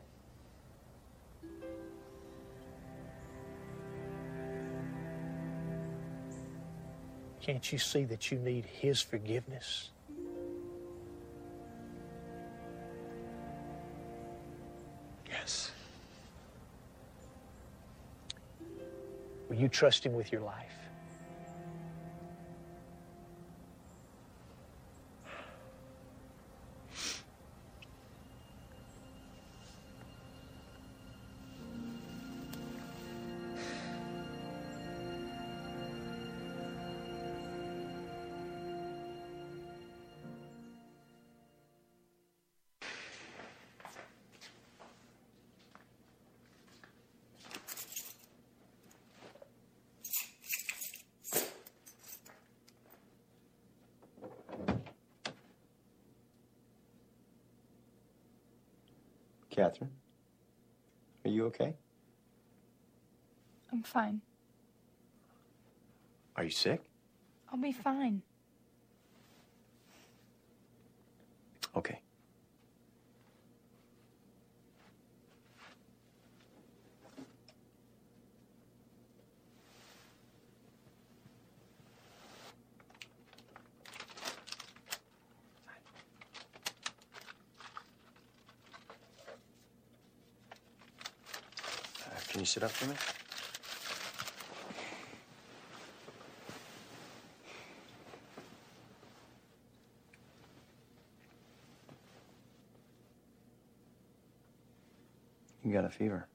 [7.49, 9.89] Can't you see that you need his forgiveness?
[15.31, 15.73] Yes.
[19.49, 20.78] Will you trust him with your life?
[59.59, 59.91] Catherine,
[61.25, 61.75] are you okay?
[63.73, 64.21] I'm fine.
[66.37, 66.81] Are you sick?
[67.51, 68.23] I'll be fine.
[92.63, 92.95] up for me?
[105.65, 106.28] You got a fever.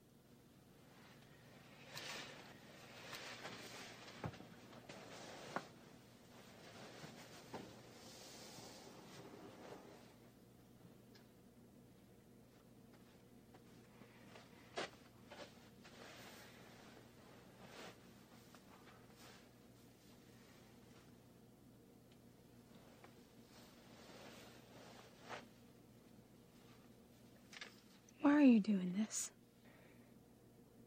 [28.54, 29.32] You doing this?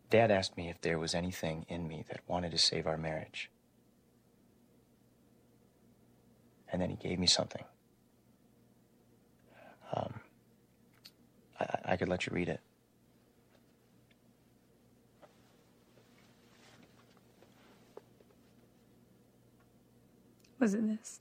[0.10, 3.52] Dad asked me if there was anything in me that wanted to save our marriage.
[6.72, 7.64] And then he gave me something.
[9.94, 10.14] Um,
[11.60, 12.62] I, I could let you read it.
[20.60, 21.20] Was it this?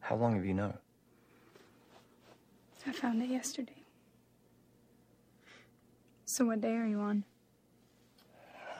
[0.00, 0.74] How long have you known?
[2.86, 3.82] I found it yesterday.
[6.24, 7.24] So what day are you on?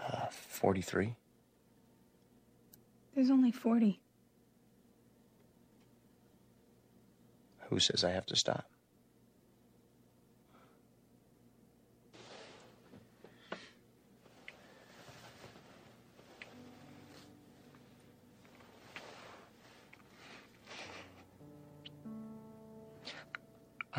[0.08, 1.14] Uh, 43?
[3.14, 4.00] There's only 40.
[7.68, 8.71] Who says I have to stop?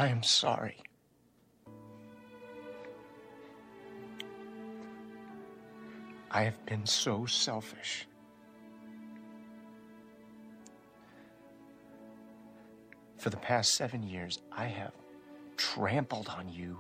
[0.04, 0.76] I am sorry.
[6.30, 8.06] I have been so selfish.
[13.18, 14.92] For the past seven years, I have
[15.56, 16.78] trampled on you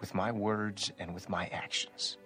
[0.00, 2.18] with my words and with my actions.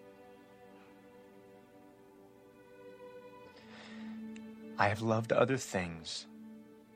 [4.79, 6.27] I have loved other things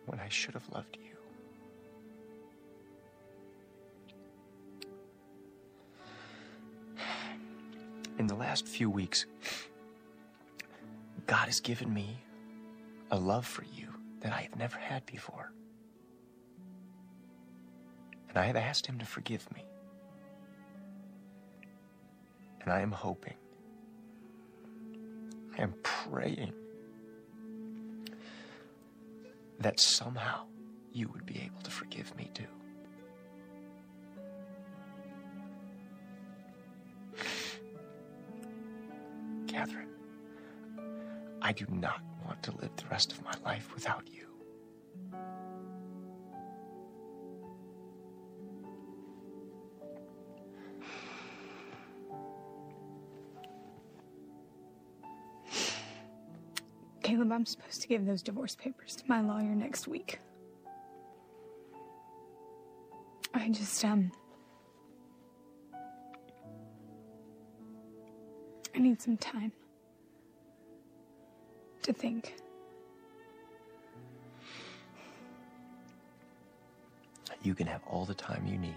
[0.07, 1.12] when I should have loved you.
[8.23, 9.27] In the last few weeks,
[11.27, 12.23] God has given me
[13.11, 13.89] a love for you
[14.21, 15.53] that I have never had before.
[18.29, 19.65] And I have asked him to forgive me.
[22.61, 23.35] And I am hoping,
[25.59, 26.53] I am praying
[29.59, 30.45] that somehow
[30.93, 32.47] you would be able to forgive me too.
[41.53, 44.27] I do not want to live the rest of my life without you.
[57.03, 60.21] Caleb, I'm supposed to give those divorce papers to my lawyer next week.
[63.35, 64.11] I just, um.
[68.75, 69.53] I need some time
[71.83, 72.37] to think.
[77.43, 78.75] You can have all the time you need.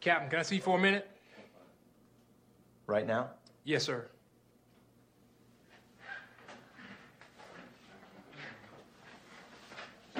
[0.00, 1.09] Captain, can I see you for a minute?
[2.90, 3.28] Right now?
[3.62, 4.08] Yes, sir.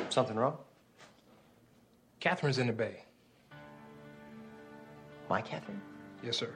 [0.09, 0.57] Something wrong?
[2.21, 3.03] Catherine's in the bay.
[5.29, 5.81] My Catherine?
[6.23, 6.55] Yes, sir.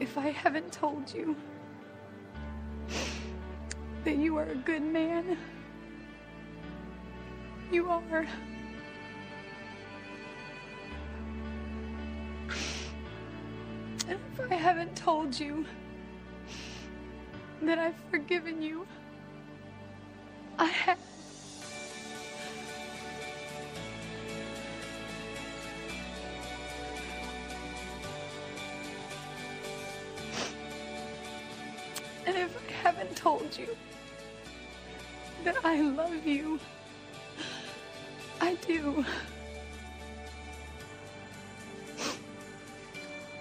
[0.00, 1.34] If I haven't told you
[4.04, 5.36] that you are a good man,
[7.72, 8.26] you are.
[14.06, 15.66] And if I haven't told you
[17.62, 18.86] that I've forgiven you,
[20.58, 21.07] I have.
[33.48, 33.76] told you
[35.44, 36.58] that I love you.
[38.40, 39.04] I do.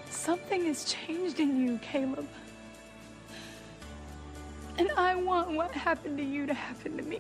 [0.10, 2.28] Something has changed in you, Caleb.
[4.78, 7.20] And I want what happened to you to happen to me.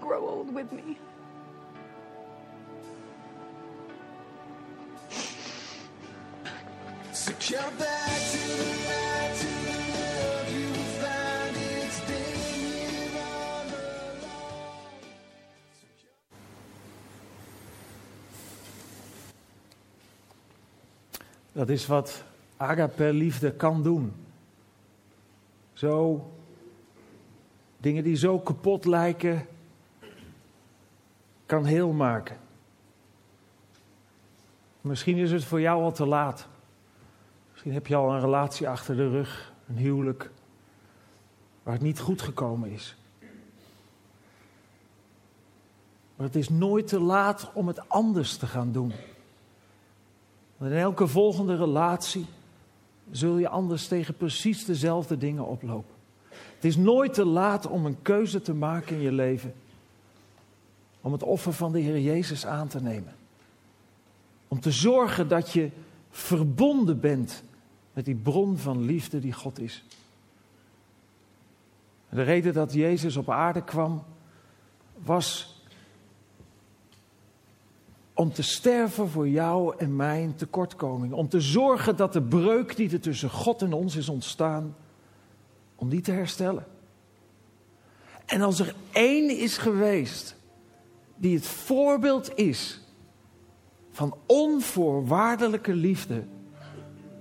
[0.00, 0.96] Grow old with me?
[7.12, 7.32] So
[7.78, 14.30] back to the light, to the love you will find it's been all along.
[21.52, 22.24] Dat is wat
[22.56, 24.12] agape liefde kan doen.
[25.72, 26.24] Zo,
[27.76, 29.46] dingen die zo kapot lijken,
[31.50, 32.36] kan heel maken.
[34.80, 36.48] Misschien is het voor jou al te laat.
[37.50, 40.30] Misschien heb je al een relatie achter de rug, een huwelijk,
[41.62, 42.96] waar het niet goed gekomen is.
[46.16, 48.92] Maar het is nooit te laat om het anders te gaan doen.
[50.56, 52.26] Want in elke volgende relatie
[53.10, 55.94] zul je anders tegen precies dezelfde dingen oplopen.
[56.54, 59.54] Het is nooit te laat om een keuze te maken in je leven.
[61.00, 63.14] Om het offer van de Heer Jezus aan te nemen.
[64.48, 65.70] Om te zorgen dat je
[66.10, 67.42] verbonden bent
[67.92, 69.84] met die bron van liefde die God is.
[72.08, 74.04] De reden dat Jezus op aarde kwam
[75.02, 75.60] was
[78.20, 81.12] om te sterven voor jou en mijn tekortkoming.
[81.12, 84.76] Om te zorgen dat de breuk die er tussen God en ons is ontstaan,
[85.74, 86.66] om die te herstellen.
[88.26, 90.36] En als er één is geweest
[91.20, 92.80] die het voorbeeld is
[93.90, 96.22] van onvoorwaardelijke liefde,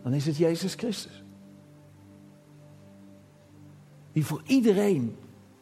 [0.03, 1.23] dan is het Jezus Christus.
[4.11, 5.15] Die voor iedereen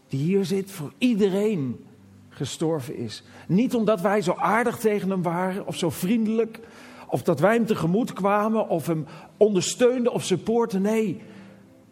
[0.07, 1.85] die hier zit, voor iedereen
[2.29, 3.23] gestorven is.
[3.47, 6.59] Niet omdat wij zo aardig tegen hem waren of zo vriendelijk,
[7.07, 9.05] of dat wij hem tegemoet kwamen of hem
[9.37, 10.81] ondersteunden of supporten.
[10.81, 11.21] Nee,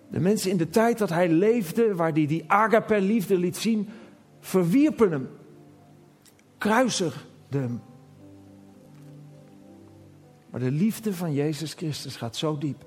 [0.10, 3.90] de mensen in de tijd dat hij leefde, waar hij die agape liefde liet zien,
[4.40, 5.30] verwierpen hem,
[6.58, 7.82] kruisigden hem.
[10.50, 12.86] Maar de liefde van Jezus Christus gaat zo diep.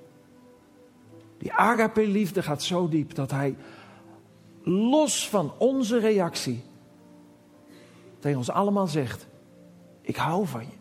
[1.38, 3.56] Die agape liefde gaat zo diep dat hij
[4.62, 6.62] los van onze reactie
[8.18, 9.26] tegen ons allemaal zegt:
[10.00, 10.76] Ik hou van je.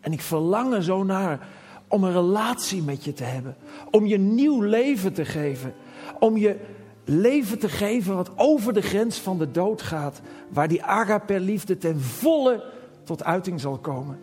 [0.00, 1.48] En ik verlang er zo naar
[1.88, 3.56] om een relatie met je te hebben.
[3.90, 5.74] Om je nieuw leven te geven.
[6.18, 6.60] Om je
[7.04, 10.20] leven te geven wat over de grens van de dood gaat.
[10.48, 12.64] Waar die agape liefde ten volle
[13.04, 14.18] tot uiting zal komen.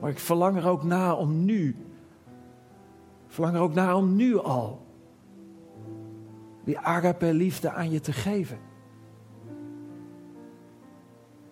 [0.00, 1.76] Maar ik verlang er ook naar om nu.
[3.26, 4.86] Verlang er ook naar om nu al.
[6.64, 8.58] Die agape liefde aan je te geven.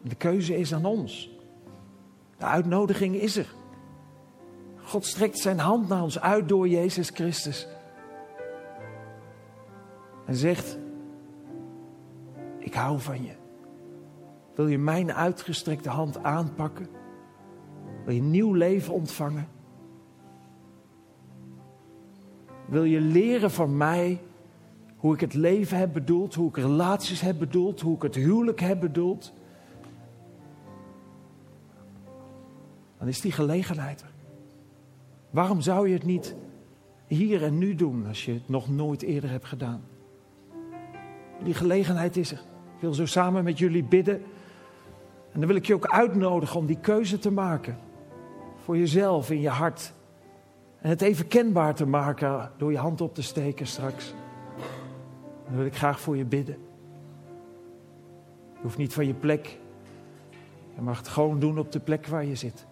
[0.02, 1.30] De keuze is aan ons.
[2.38, 3.54] De uitnodiging is er.
[4.82, 7.66] God strekt zijn hand naar ons uit door Jezus Christus.
[10.26, 10.78] En zegt:
[12.58, 13.32] Ik hou van je.
[14.54, 16.86] Wil je mijn uitgestrekte hand aanpakken?
[18.04, 19.48] Wil je nieuw leven ontvangen?
[22.66, 24.20] Wil je leren van mij
[24.96, 28.60] hoe ik het leven heb bedoeld, hoe ik relaties heb bedoeld, hoe ik het huwelijk
[28.60, 29.32] heb bedoeld?
[32.98, 34.12] Dan is die gelegenheid er.
[35.30, 36.34] Waarom zou je het niet
[37.06, 39.82] hier en nu doen als je het nog nooit eerder hebt gedaan?
[41.42, 42.38] Die gelegenheid is er.
[42.74, 44.22] Ik wil zo samen met jullie bidden.
[45.32, 47.78] En dan wil ik je ook uitnodigen om die keuze te maken.
[48.64, 49.92] Voor jezelf, in je hart.
[50.80, 54.14] En het even kenbaar te maken door je hand op te steken straks.
[55.46, 56.56] Dan wil ik graag voor je bidden.
[58.52, 59.58] Je hoeft niet van je plek.
[60.74, 62.66] Je mag het gewoon doen op de plek waar je zit.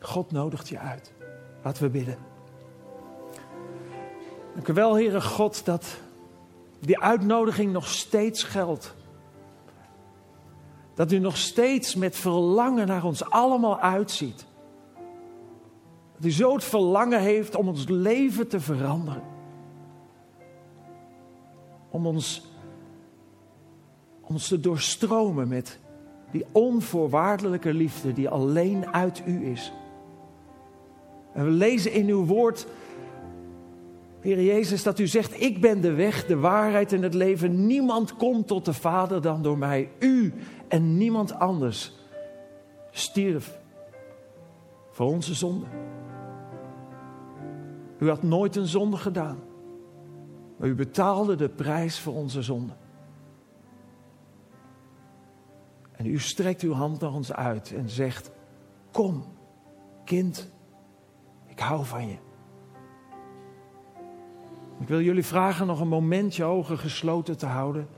[0.00, 1.12] God nodigt je uit.
[1.62, 2.16] Laten we bidden.
[4.54, 6.00] Dank u wel, Heere God, dat
[6.86, 8.94] die uitnodiging nog steeds geldt.
[10.94, 14.46] Dat u nog steeds met verlangen naar ons allemaal uitziet.
[16.16, 19.22] Dat u zo het verlangen heeft om ons leven te veranderen.
[21.90, 22.42] Om ons,
[24.20, 25.78] ons te doorstromen met
[26.30, 29.72] die onvoorwaardelijke liefde die alleen uit u is.
[31.32, 32.66] En we lezen in uw woord,
[34.24, 37.66] Heer Jezus, dat u zegt: Ik ben de weg, de waarheid en het leven.
[37.66, 39.90] Niemand komt tot de Vader dan door mij.
[39.98, 40.34] U
[40.68, 41.94] en niemand anders
[42.90, 43.58] stierf
[44.90, 45.66] voor onze zonde.
[47.98, 49.38] U had nooit een zonde gedaan.
[50.56, 52.72] Maar u betaalde de prijs voor onze zonde.
[55.92, 58.30] En u strekt uw hand naar ons uit en zegt:
[58.90, 59.24] Kom,
[60.04, 60.50] kind,
[61.46, 62.16] ik hou van je.
[64.84, 67.88] Ik wil jullie vragen nog een moment je ogen gesloten te houden.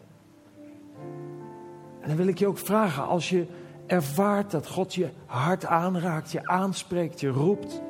[2.01, 3.47] En dan wil ik je ook vragen, als je
[3.87, 7.83] ervaart dat God je hart aanraakt, je aanspreekt, je roept.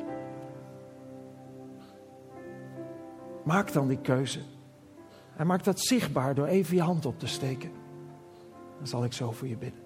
[3.45, 4.41] Maak dan die keuze.
[5.37, 7.71] En maak dat zichtbaar door even je hand op te steken.
[8.79, 9.83] Dan zal ik zo voor je bidden.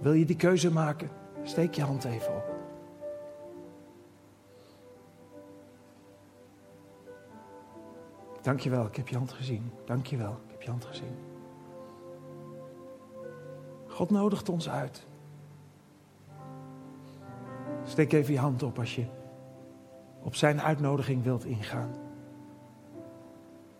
[0.00, 1.10] Wil je die keuze maken?
[1.42, 2.55] Steek je hand even op.
[8.46, 9.70] Dankjewel, ik heb je hand gezien.
[9.84, 11.16] Dankjewel, ik heb je hand gezien.
[13.86, 15.06] God nodigt ons uit.
[17.84, 19.06] Steek even je hand op als je
[20.22, 21.90] op zijn uitnodiging wilt ingaan.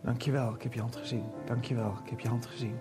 [0.00, 1.24] Dankjewel, ik heb je hand gezien.
[1.44, 2.78] Dankjewel, ik heb je hand gezien.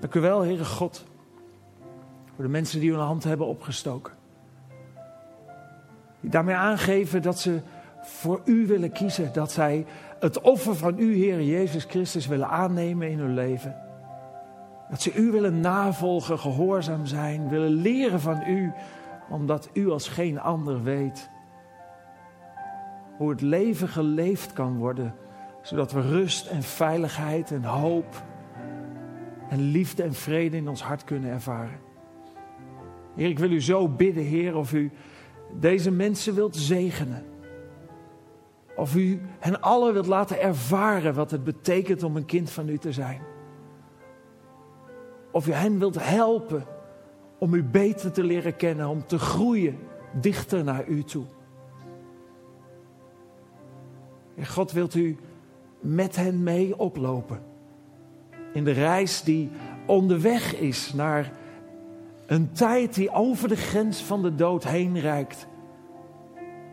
[0.00, 1.04] Dank u wel, Heere God,
[2.34, 4.20] voor de mensen die hun hand hebben opgestoken.
[6.30, 7.60] Daarmee aangeven dat ze
[8.00, 9.32] voor u willen kiezen.
[9.32, 9.86] Dat zij
[10.20, 13.76] het offer van u, Heer Jezus Christus, willen aannemen in hun leven.
[14.90, 18.72] Dat ze u willen navolgen, gehoorzaam zijn, willen leren van u,
[19.30, 21.30] omdat u als geen ander weet
[23.16, 25.14] hoe het leven geleefd kan worden,
[25.62, 28.22] zodat we rust en veiligheid en hoop
[29.48, 31.78] en liefde en vrede in ons hart kunnen ervaren.
[33.16, 34.90] Heer, ik wil u zo bidden, Heer, of u
[35.60, 37.24] deze mensen wilt zegenen.
[38.76, 42.78] Of u hen allen wilt laten ervaren wat het betekent om een kind van u
[42.78, 43.20] te zijn.
[45.30, 46.64] Of u hen wilt helpen
[47.38, 49.78] om u beter te leren kennen, om te groeien
[50.20, 51.24] dichter naar u toe.
[54.36, 55.16] En God wilt u
[55.80, 57.42] met hen mee oplopen.
[58.52, 59.50] In de reis die
[59.86, 61.32] onderweg is naar
[62.32, 65.46] een tijd die over de grens van de dood heen reikt.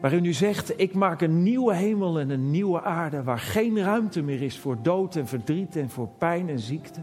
[0.01, 4.21] Waarin u zegt, ik maak een nieuwe hemel en een nieuwe aarde waar geen ruimte
[4.21, 6.99] meer is voor dood en verdriet en voor pijn en ziekte.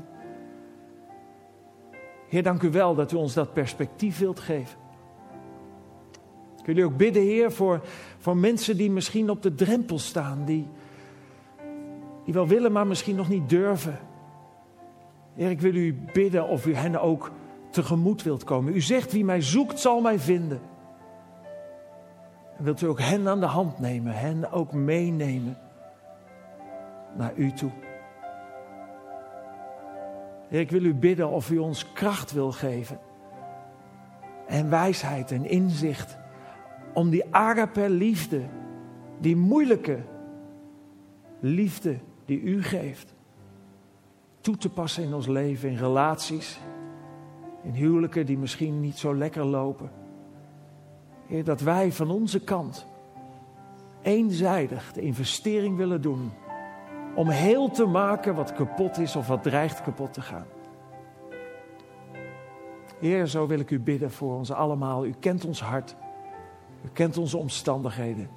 [2.29, 4.79] Heer, dank u wel dat u ons dat perspectief wilt geven.
[6.59, 7.81] Ik wil u ook bidden, Heer, voor,
[8.19, 10.67] voor mensen die misschien op de drempel staan, die,
[12.25, 13.99] die wel willen, maar misschien nog niet durven.
[15.35, 17.31] Heer, ik wil u bidden of u hen ook
[17.77, 18.75] tegemoet wilt komen.
[18.75, 20.61] U zegt, wie mij zoekt, zal mij vinden.
[22.59, 25.59] En wilt u ook hen aan de hand nemen, hen ook meenemen
[27.17, 27.71] naar u toe.
[30.49, 32.99] Ik wil u bidden of u ons kracht wil geven.
[34.47, 36.19] En wijsheid en inzicht.
[36.95, 38.43] Om die agape liefde,
[39.21, 39.99] die moeilijke
[41.41, 43.15] liefde die u geeft,
[44.41, 46.61] toe te passen in ons leven, in relaties,
[47.67, 49.91] in huwelijken die misschien niet zo lekker lopen.
[51.27, 52.87] Heer, dat wij van onze kant
[54.03, 56.33] eenzijdig de investering willen doen
[57.15, 60.47] om heel te maken wat kapot is of wat dreigt kapot te gaan.
[63.01, 65.07] Heer, zo wil ik u bidden voor ons allemaal.
[65.07, 65.97] U kent ons hart.
[66.85, 68.29] U kent onze omstandigheden.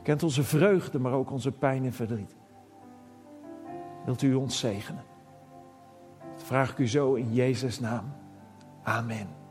[0.00, 2.36] U kent onze vreugde, maar ook onze pijn en verdriet.
[4.04, 5.04] Wilt u ons zegenen?
[6.32, 8.21] Dat vraag ik u zo in Jezus' naam.
[8.86, 9.41] Amen.